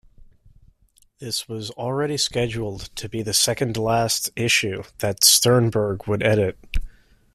[1.19, 6.57] This was already scheduled to be the second last issue that Sternberg would edit.